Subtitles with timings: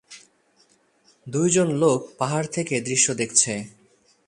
[1.27, 3.53] দুইজন লোক পাহাড় থেকে দৃশ্য দেখছে